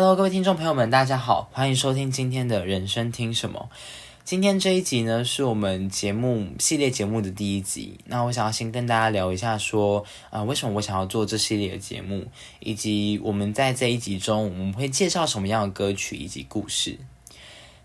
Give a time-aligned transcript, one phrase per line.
[0.00, 3.68] Hello，各位听众朋友们，大家好，欢迎收听今天的人生听什么。
[4.22, 7.98] 今天这一集呢，是我们节目系列节目的第一集。
[8.04, 12.28] 那我想要先跟大家聊一下，说啊，为什么我想要做这系列的节目，
[12.60, 16.96] 以及我们在这一集中我们会介绍什么样的歌曲以及故事。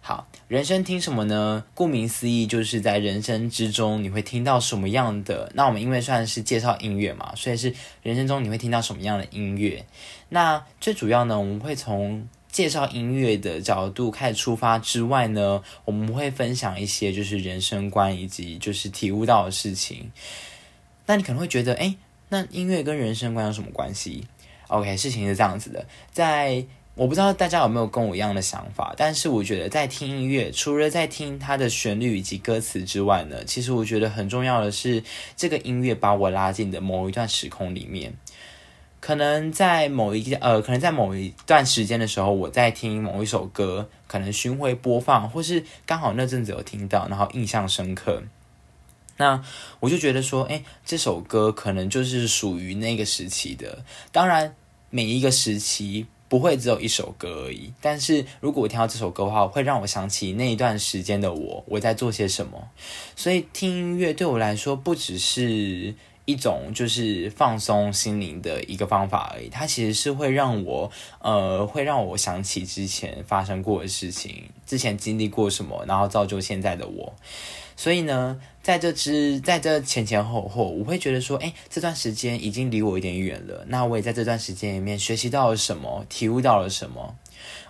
[0.06, 1.64] 好，人生听什么呢？
[1.74, 5.50] 顾名思义，就是在人生之中你会听到什么样的。
[5.56, 9.86] 那我们因为算是介绍音乐嘛，所以是人生中你会听到什么样的音乐。
[10.28, 20.12] 那最主要呢，我们会从介绍音乐的角度开始出发之外呢，我们会分享一些就是人生观以及就是体悟到的事情。
[21.06, 21.96] 那你可能会觉得，哎，
[22.28, 24.28] 那音乐跟人生观有什么关系
[24.68, 26.66] ？OK，事情是这样子的，在。
[26.96, 35.04] 我不知道大家有没有跟我一样的想法，但是我觉得在听音乐，除了在听它的旋律以及歌词之外呢，其实我觉得很重要的是，
[35.36, 38.14] 这个音乐把我拉进的某一段时空里面。
[39.00, 48.22] 可能在某一呃，可能在某一段时间的时候，我在听某一首歌，可能巡回播放，或是刚好那阵子有听到，然后印象深刻。
[49.18, 49.44] 那
[49.80, 53.84] 我就觉得说，哎，这首歌可能就是属于那个时期的。
[54.12, 54.56] 当然，
[54.92, 56.06] 每一个时期。
[56.34, 62.70] 不会只有一首歌而已，但是如果我听到这首歌的话，会让我想起那一段时间的我，我在做些什么。
[63.16, 65.94] 所以听音乐对我来说，不只是
[66.26, 70.90] 一种就是放松心灵的一个方法而已，它其实是会让我
[71.20, 77.14] 呃，会让我想起之前发生过的事情，之前经历过什么，然后造就现在的我。
[77.76, 83.66] 所以呢，在这之在这前前后后，我会觉得说，哎，这段时间已经离我有点远了。
[83.68, 87.16] 那我也在这段时间里面学习到了什么，体悟到了什么。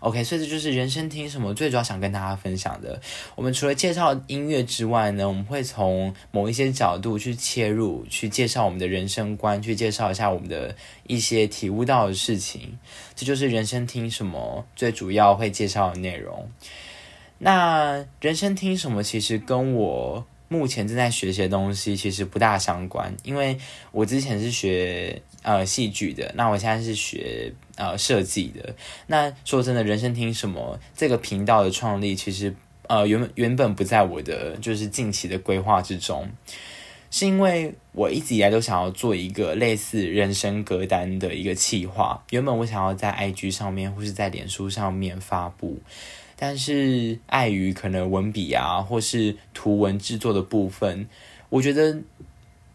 [0.02, 3.02] OK，所以这就是人生听什么最主要想跟大家分享的。
[3.36, 10.76] 我们除了介绍音乐之外呢，我们会从某一些角度去切入，去介绍我们的人生观，去介绍一下我们的
[11.08, 12.78] 一些体悟到的事情。
[13.16, 16.52] 这就是人生听什么最主要会介绍的内容。
[17.44, 19.04] 那人生听什么？
[19.04, 23.58] 其实跟我目前正在学习的东西其实不大相关，因为
[23.92, 28.74] 我之前是学呃戏剧的，那我现在是学呃设计的。
[29.08, 32.56] 那说真的，人生听什么这个频道的创立，其实
[32.88, 36.30] 呃原原本不在我的就是近期的规划之中，
[37.12, 42.24] 是因为我一直以来都想要做一个类似人生歌单的一个企划。
[42.30, 45.82] 原本我想要在 IG 上面或是在脸书上面发布。
[46.46, 51.08] 但是碍于可能文笔啊，或是图文制作的部分，
[51.48, 51.98] 我觉得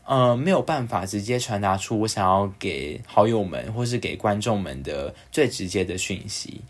[0.06, 6.62] 呃没有办法直接传达出我想要给好友们或是给观众们的最直接的讯息。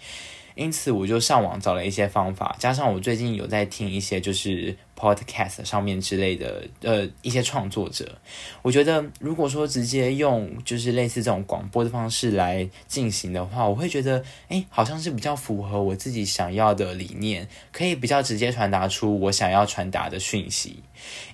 [0.58, 8.18] 因此，我就上网找了一些方法，加上我最近有在听一些就是 podcast 上面之类的呃一些创作者，
[8.62, 20.82] 我觉得如果说直接用就是类似这种广播的方式来进行的话，我会觉得哎，好像是比较符合我自己想要的理念，可以比较直接传达出我想要传达的讯息。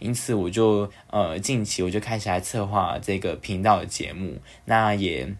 [0.01, 4.37] 因此，我就呃近期我就开始来策划这个频道的节目，
[4.67, 5.35] 那也。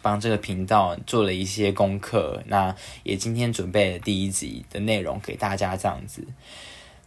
[0.00, 6.26] 帮这个频道做了一些功课，那也今天准备了第一集的内容给大家，这样子。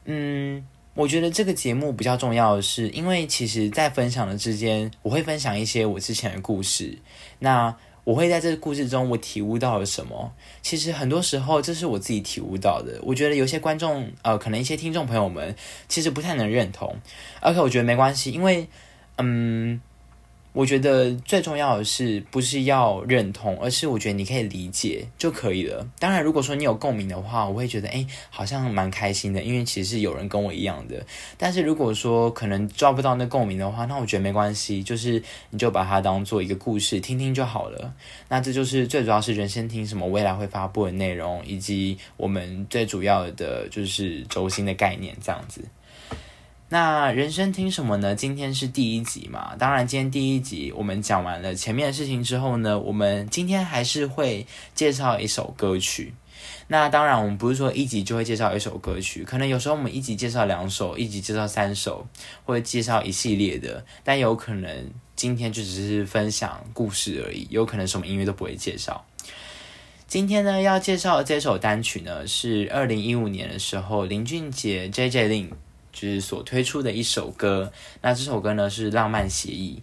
[0.05, 6.97] 嗯，我觉得这个节目比较重要的是，因为其实，在分享的之间，我会分享一些我之前的故事。
[7.39, 10.33] 那我会在这个故事中，我体悟到了什么？
[10.61, 12.99] 其实很多时候，这是我自己体悟到的。
[13.03, 15.55] 我觉得有些观众，呃，可能一些听众朋友们，
[15.87, 16.95] 其实不太能认同。
[17.41, 18.67] OK，我觉得没关系，因为，
[19.17, 19.79] 嗯。
[20.53, 25.87] 我觉得最重要的是不是要认同，而是我觉得你可以理解就可以了。
[25.97, 31.05] 当然，如果说你有共鸣的话，我会觉得哎，好像蛮开心的，因为其实是有人跟我一样的。
[31.37, 37.93] 但是如果说可能抓不到那共鸣的话，那我觉得没关系，就是你就把它当做一个故事听听就好了。
[38.27, 45.63] 那这就是最主要是人生听什么未来会发布的内容，以及我们最主要的就是轴心的概念这样子。
[46.73, 48.15] 那人生听什么呢？
[48.15, 56.13] 今天是第一集嘛，当然今天第一集我们讲完了前面的事情之后呢，我们今天还是会介绍一首歌曲。
[56.69, 62.07] 那当然我们不是说一集就会介绍一首歌曲，可能有时候我们一集介绍两首，一集介绍三首，
[62.45, 69.05] 或者介绍一系列的，但有可能今天就只是分享故事而已，有可能什么音乐都不会介绍。
[70.07, 75.51] 今天呢要介绍这首单曲呢，是二零一五年的时候林俊杰 J J 令。
[75.91, 77.71] 就是所推出的一首歌，
[78.01, 79.81] 那这首歌呢是《浪漫协议》。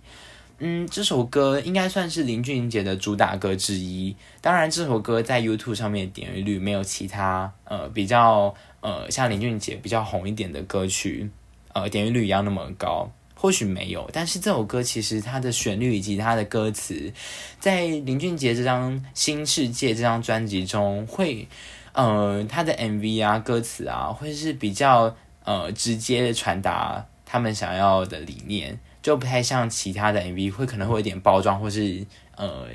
[0.60, 4.16] 嗯，这首歌应该算是林俊杰的主打歌之一。
[4.40, 11.30] 当然，这首歌在 YouTube 上面点击率没有其他呃比较呃像林俊杰比较红一点的歌曲
[11.72, 13.08] 呃点击率一样那么高。
[13.40, 17.12] 或许没有，但是这首歌其实它的旋律以及它的歌词，
[17.60, 21.46] 在林俊杰这张《新世界》这张专辑中，会
[21.92, 25.14] 呃他的 MV 啊歌词啊，会是比较
[25.48, 32.06] 呃直接的传达他们想要的理念，就不太像其他的 MV 会可能会有点包装或是
[32.36, 32.66] 呃。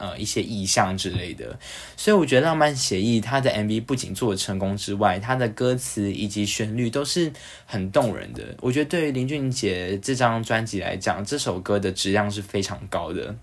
[0.00, 1.58] 呃，一些意象之类的，
[1.96, 7.32] 所以我觉得《浪漫协议》它的 MV 不仅做成功之外，它的歌词以及旋律都是
[7.66, 8.54] 很动人的。
[8.60, 13.34] 我觉得对于林俊杰这张专辑来讲，这首歌的质量是非常高的。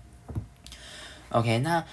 [1.28, 1.84] OK，那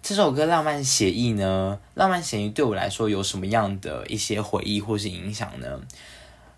[0.00, 1.76] 这首歌《浪漫协议》呢？
[1.98, 5.80] 《浪漫协议》对我来说有什么样的一些回忆或是影响呢？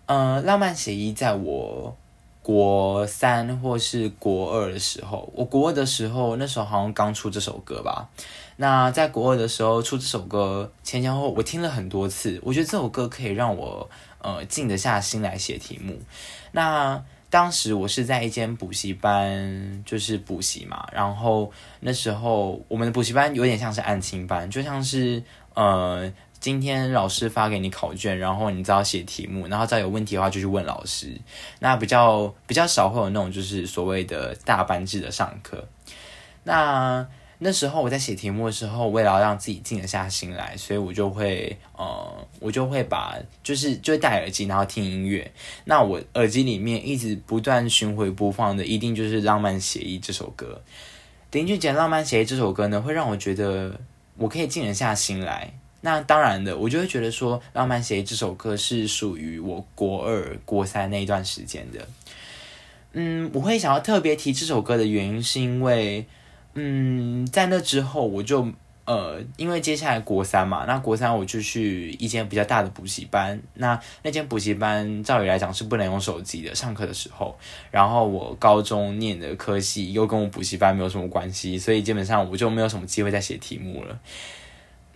[0.07, 1.95] 呃，《浪漫协议》在我。
[2.41, 8.07] 国三或是国二的时候，我国二的时候，那时候好像刚出这首歌吧。
[8.55, 12.39] 那在国二的时候出这首歌前前后，我听了很多次。
[12.41, 13.89] 我觉得这首歌可以让我
[14.19, 15.99] 呃静得下心来写题目。
[16.53, 20.87] 那当时我是在一间补习班，就是补习嘛。
[20.93, 21.51] 然后
[21.81, 25.21] 那时候我们的补习班有点像是案情班，就像是
[25.53, 26.09] 呃。
[26.47, 31.11] 今天老师发给你考卷，然后你只要写题目，然后再有问题的话就去问老师。
[31.59, 35.67] 那比较比较少会有那种就是所谓的大班制的上课。
[36.45, 37.05] 那
[37.39, 45.29] 那时候我在写题目的时候，为了让自己静得下心来，所以我就会呃，我就会把就是就戴耳机，然后听音乐。
[45.65, 50.61] 那我耳机里面一直不断巡回播放的，一定就是《浪漫协议》这首歌。
[51.33, 53.81] 林俊杰《浪漫协议》这首歌呢，会让我觉得
[54.15, 55.51] 我可以静得下心来。
[55.81, 61.87] 那当然的，我就会觉得说，《浪漫协议》这首歌是属于我国二、国三那一段时间的。
[62.93, 66.05] 嗯，我会想要特别提这首歌的原因，是因为，
[66.55, 68.47] 嗯，在那之后，我就
[68.85, 73.39] 呃，因为接下来国三嘛，那国三我就去一间比较大的补习班。
[73.53, 77.37] 那那间补习班，照理来讲是不能用手机的，上课的时候。
[77.69, 83.99] 然后我高中念的科系又跟我补习班没有什么关系，所以基本上我就没有什么机会再写题目了。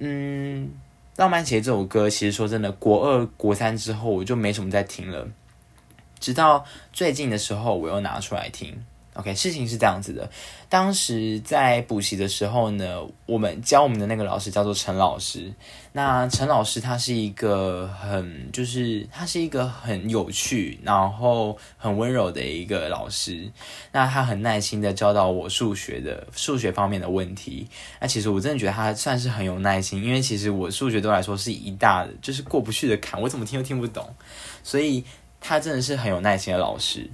[0.04, 0.72] 嗯，
[1.16, 5.28] 浪漫鞋这首歌，其实说真的，国二、国三之后我就没什么再听了，
[6.20, 8.84] 直到最近的时候，我又拿出来听。
[9.14, 10.30] OK，事情是这样子的。
[10.70, 15.52] 当时在补习的时候呢，我们教我们的那个老师叫做陈老师。
[15.92, 23.52] 那陈老师他是一个很，就是他是一个很有趣，然后很温柔的一个老师。
[23.92, 27.68] 那他很耐心的教导我数学的数学方面的问题。
[28.00, 34.08] 那其实我真的觉得他算是很有耐心，因为其实我数学对我来说是一大就是过不去的坎，我怎么听都听不懂。
[34.64, 35.04] 所以
[35.42, 37.10] 他真的是很有耐心的老师。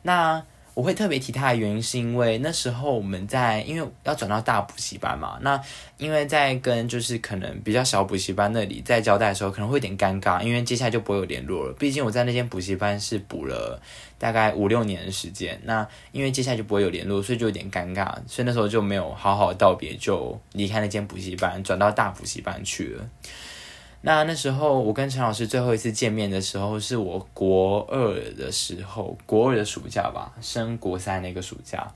[0.00, 0.42] 那
[0.74, 5.38] 我会特别提他的原因，是因为那时候我们在，因为要转到大补习班嘛。
[5.40, 5.60] 那
[5.98, 11.72] 因为在跟就是可能比较小补习班那里在交代的时候，可能会有点尴尬，因为接下来就不会有联络了。
[11.74, 13.80] 毕竟我在那间补习班是补了
[14.18, 18.12] 大概五六年的时间，那因为接下来就不会有联络，所以就有点尴尬。
[18.26, 23.08] 所以那时候就没有好好道别，就离开那间补习班，转到大补习班去了。
[24.06, 31.90] 那那时候我跟陈老师最后一次见面的时候，是我国二的时候，国二的暑假吧，升国三那个暑假。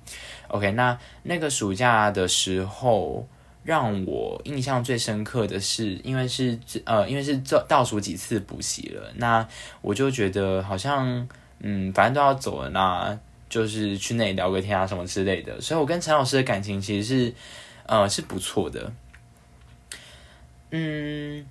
[0.48, 3.28] OK，那那个暑假的时候，
[3.62, 9.46] 让我印象最深刻的是，因为是呃，因为是倒倒数几次补习了，那
[9.82, 11.28] 我就觉得好像
[11.58, 13.18] 嗯，反正都要走了，那
[13.50, 15.60] 就是去那里聊个天啊什么之类的。
[15.60, 17.34] 所以我跟陈老师的感情其实是
[17.84, 18.90] 呃是不错的，
[20.70, 21.44] 嗯。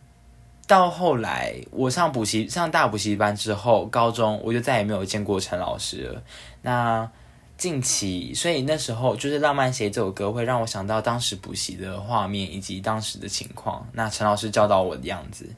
[0.68, 6.22] 到后来，我上补习上大补习班之后，高中我就再也没有见过陈老师了。
[6.62, 7.10] 那
[7.58, 13.88] 近期，所以那时候就是《浪漫鞋》这首歌会让我想到当时补习的画面以及当时的情况。
[13.94, 15.50] 那陈老师教导我的样子。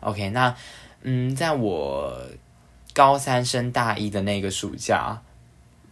[0.00, 0.56] OK，那
[1.02, 2.18] 嗯，在我
[2.94, 5.20] 高三升大一的那个暑假，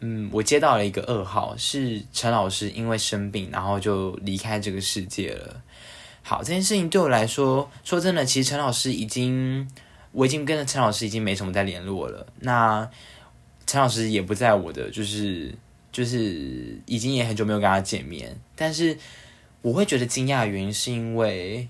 [0.00, 5.60] 嗯，我接到了一个噩耗，是陈老师因为生病，然后就离开这个世界了。
[6.26, 9.68] 好，这件事情对我来说，说真的，其实陈老师已经，
[10.10, 12.26] 我已经跟着陈老师已经没什么在联络了。
[12.40, 12.90] 那
[13.66, 15.54] 陈老师也不在我的，就是
[15.92, 18.40] 就是已经也很久没有跟他见面。
[18.56, 18.96] 但是
[19.60, 21.68] 我会觉得惊讶的原因，是因为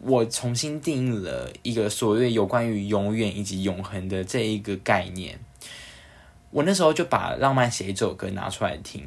[0.00, 5.40] 我重新定义了一个所谓有关于永远以及永恒的这一个概念。
[6.52, 9.02] 我那时候就把《浪漫写一》首歌拿出来听，《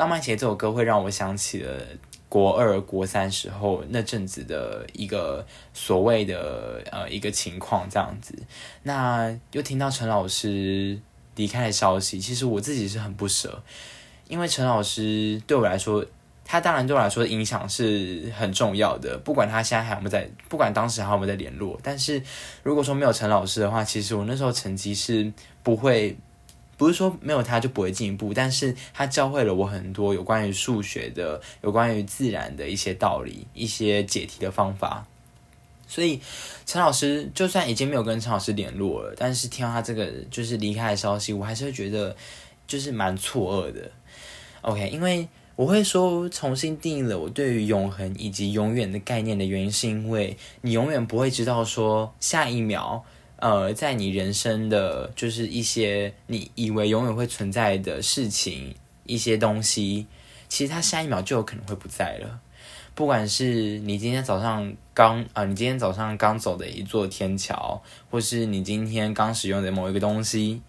[0.00, 1.78] 浪漫协议》这首歌会让我想起了。
[2.26, 8.32] 国二、国三时候那阵子的一个所谓的呃一个情况这样子，
[8.84, 10.96] 那又听到陈老师
[11.34, 13.60] 离开的消息，其实我自己是很不舍，
[14.28, 16.06] 因为陈老师对我来说，
[16.44, 22.22] 他当然对我来说影响是很重要的，不管他现在还有没有在，不管当时还有没有在联络，但是
[22.62, 25.32] 如果说没有陈老师的话，其实我那时候成绩是
[25.64, 26.16] 不会
[26.80, 35.06] 不是说没有他就不会进步，但是他教会了我很多有关于数学的、有关于自然的一些道理、一些解题的方法。
[35.86, 36.18] 所以
[36.64, 42.16] 陈老师就算已经没有跟陈老师联络了，但是听到他这个就是离开的消息，我还是会觉得
[42.66, 43.90] 就是蛮错愕的。
[44.62, 53.04] OK，因为我会说重新定义了我对于永恒以及永远的概念的原因，是因为你永远不会知道说下一秒。
[53.40, 60.06] 呃，在你人生的就是一些你以为永远会存在的事情，一些东西，
[60.46, 62.38] 其实它下一秒就有可能会不在了。
[62.94, 70.60] 不管是你今天早上刚啊，你今天早上刚走的一座天桥，或是你今天刚使用的某一个东西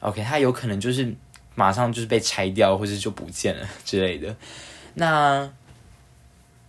[0.00, 1.14] ，OK，它有可能就是
[1.54, 4.36] 马上就是被拆掉，或者就不见了之类的。
[4.92, 5.50] 那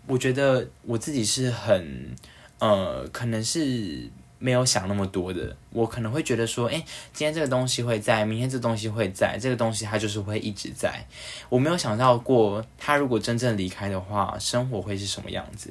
[0.07, 2.15] 我觉得我自己是很
[2.59, 4.09] 呃，可能是。
[4.43, 6.83] 没有想那么多的，我可能会觉得说，哎，
[7.13, 11.05] 今天这个东西会在，明天这东西会在，这个东西它就是会一直在。
[11.47, 15.69] 我没有想到过，他如果真正离开的话，生活会是什么样子。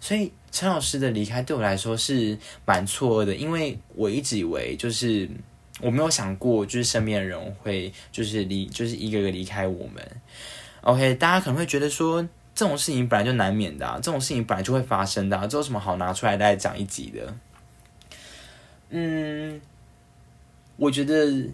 [0.00, 5.28] 所以陈老师的离开对我来说是蛮错愕的，因为我一直以为就是
[5.82, 10.02] 我没有想过，就是身边的人会就是离，就是一个个离开我们。
[10.80, 12.22] OK，大家可能会觉得说，
[12.54, 17.36] 这种事情本来就难免的，这种事情本来就会发生的，这有什么好拿出来再讲一集的？
[18.90, 19.60] 嗯，
[20.76, 21.46] 我觉得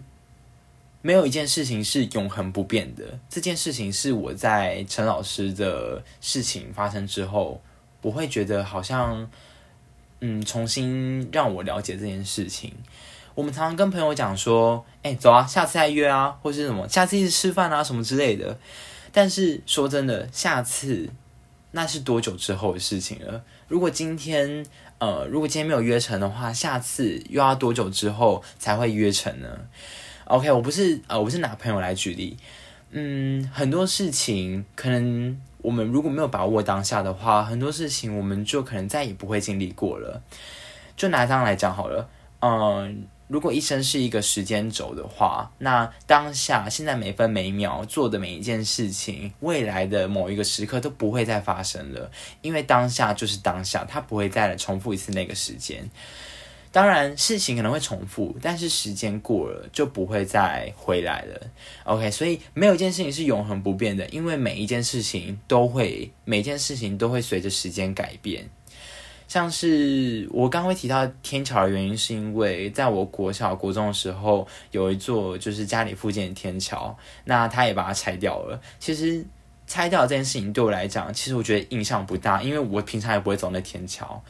[1.01, 3.19] 没有一件事情是永恒不变的。
[3.29, 7.61] 这件事情是我在陈老师的事情发生之后，
[8.01, 9.29] 我会觉得好像，
[10.21, 12.73] 嗯，重新让我了解这件事情。
[13.35, 18.57] 我们常常跟朋友讲说：“哎，走啊，下次再约啊，或是什么，下次一起吃饭啊，什么之类的。”
[19.11, 21.09] 但是说真的，下次
[21.75, 23.43] 那是多久之后的事情了？
[23.67, 24.65] 如果今天。
[24.97, 29.47] 呃，如果今天没有约成的话，下次又要多久之后才会约成呢
[30.23, 32.37] ？OK，我不是呃，我不是拿朋友来举例。
[32.91, 40.23] 嗯，很多事情可能我们如果没有把握当下的话，很多事情我们就可能再也不会经历过了。
[40.95, 43.05] 就拿这样来讲好了，嗯。
[43.27, 55.89] 如果一生是一个时间轴的话，那当下现在每分每秒做的每一件事情，未来的某一个时刻都不会再发生了，因为当下就是当下，它不会再来重复一次那个时间。
[56.71, 61.39] 当然，事情可能会重复，但是时间过了就不会再回来了。
[61.85, 68.49] OK，所以没有一件事情是永恒不变的，因为每一件事情都会，每件事情都会随着时间改变。
[69.27, 78.61] 像是我刚刚会提到天桥的原因，是因为在我国小、国中的时候，有一座就是家里附近的天桥，那他也把它拆掉了。
[78.79, 79.25] 其实
[79.67, 84.23] 拆掉这件事情对我来讲，其实我觉得印象不大，因为我平常也不会走那天桥。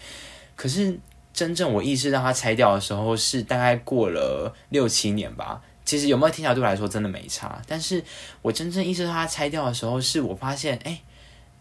[0.56, 0.98] 可是
[1.34, 5.62] 真正我意识到它拆掉的时候，是大概过了六七年吧。
[5.84, 8.04] 其实有没有天桥对我来说真的没差，但是
[8.42, 11.00] 我真正意识到它拆掉的时候，是我发现，哎，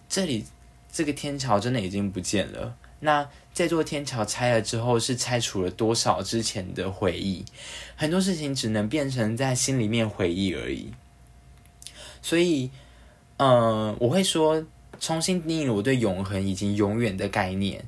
[0.08, 0.46] 这里
[0.90, 2.74] 这个天桥真的已经不见了。
[3.04, 7.44] 那这座天桥拆了之后，是拆除了多少之前的回忆？
[7.94, 10.90] 很多事情只能变成在心里面回忆而已。
[12.22, 12.70] 所以，
[13.36, 14.64] 嗯，我会说
[14.98, 17.84] 重新定义了我对永恒以及永远的概念。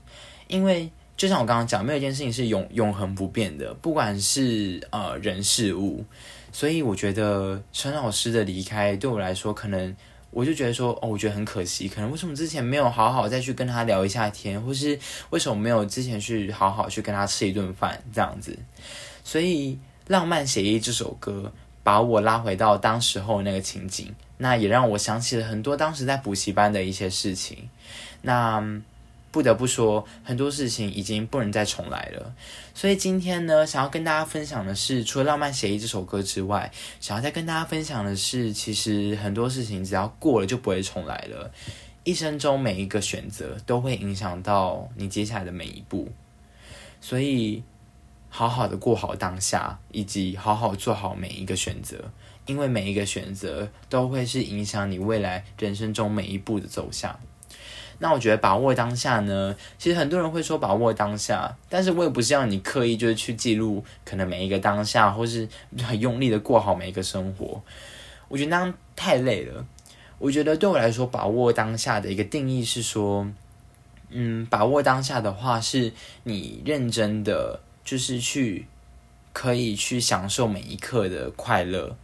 [0.49, 6.05] 因为就像我刚刚讲，没有一件事情是永永恒不变的，不管是呃人事物。
[6.53, 9.97] 所以我觉得陈老师的离开对我来说，可能。
[10.37, 14.99] 我就觉得说，哦，我觉得很可惜，可能为什么之前没有好好再去跟他聊一下天，或是
[15.31, 18.55] 为什么没有之前去好好去跟他吃一顿饭这样子？
[19.25, 19.73] 所以
[20.09, 21.51] 《浪漫协议》这首歌
[21.83, 27.71] 把我拉回到当时候那个情景，那也让我想起了很多当时在补习班的一些事情。
[28.21, 28.83] 那。
[29.37, 32.35] 不得不说，很多事情已经不能再重来了。
[32.73, 41.53] 所以今天呢，想要跟大家分享的是，除了《浪漫协议》这首歌之外，想要再跟大家分享的是，其实很多事情只要过了就不会重来了。
[42.03, 46.11] 一生中每一个选择都会影响到你接下来的每一步，
[47.03, 47.63] 所以
[48.31, 52.11] 好好的过好当下，以及好好做好每一个选择，
[52.47, 57.21] 因为每一个选择都会是影响你未来人生中每一步的走向。
[57.99, 65.49] 那我觉得把握当下呢，其实很多人会说把握当下，但是我也不是让你刻意就是去记录可能每一个当下，或是
[65.83, 67.63] 很用力的过好每一个生活。
[68.29, 69.65] 我觉得那样太累了。
[70.19, 73.27] 我觉得对我来说，把握当下的一个定义是说，
[74.11, 75.93] 嗯，把握当下的话，是
[76.25, 78.67] 你认真的，就是去
[79.33, 81.97] 可以去享受每一刻的快乐。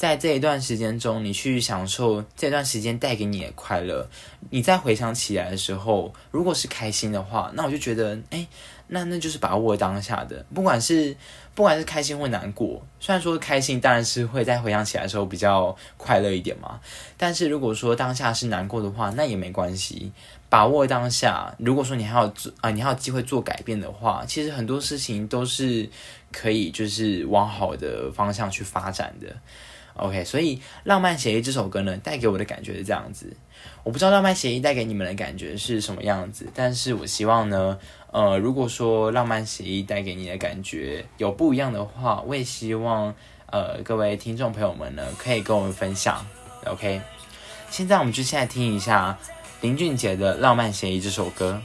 [0.00, 4.08] 在这一段时间中，你去享受这段时间带给你的快乐。
[4.48, 8.46] 你再回想起来的时候，如果是开心的话，那我就觉得，哎，
[8.86, 11.14] 那那就是把握当下的，不管是
[11.54, 16.80] 不管是开心或难过，虽然说开心当然是会在回想起来的时候比较快乐一点嘛，
[17.18, 20.10] 但是如果说当下是难过的话，那也没关系，
[20.48, 21.54] 把握当下。
[21.58, 25.86] 如果说你还有做啊，你还有机会做改变的话，其实很多事情都是
[26.32, 29.26] 可以就是往好的方向去发展的。
[30.00, 33.36] OK，所以《浪漫协议》这首歌呢，带给我的感觉是这样子。
[33.84, 37.78] 我不知道《浪漫协议》带给你们的感觉是什么样子，但是我希望呢。
[38.12, 43.14] 呃，如果说浪漫协议带给你的感觉有不一样的话，我也希望
[43.46, 46.26] 呃各位听众朋友们呢可以跟我们分享。
[46.66, 47.00] OK，
[47.70, 49.16] 现在我们就现在听一下
[49.60, 51.62] 林俊杰的《浪漫协议》这首歌。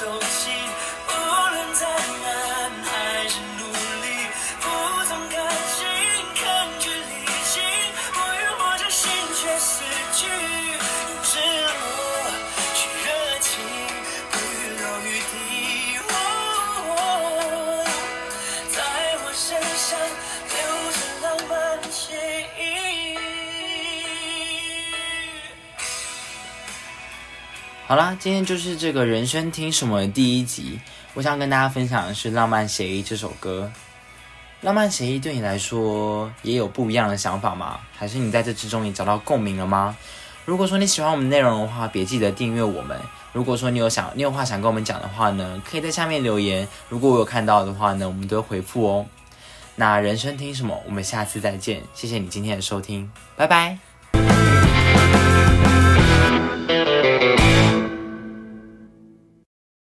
[0.00, 0.69] 东西。
[27.90, 30.78] 好啦，今天就是这个人生听什么第一集，
[31.12, 33.68] 我想跟大家分享的是《浪漫协议》这首歌。
[34.64, 37.80] 《浪漫协议》对你来说也有不一样的想法吗？
[37.98, 39.96] 还是你在这之中也找到共鸣了吗？
[40.44, 42.96] 如果说你喜欢我们内容的话，别记得订阅我们。
[43.32, 46.68] 如果说你有想你有话想跟我们讲的话呢，可以在下面留言。
[46.88, 49.06] 如果我有看到的话呢，我们都会回复哦。
[49.74, 50.80] 那人生听什么？
[50.86, 53.78] 我们下次再见，谢谢你今天的收听，拜拜。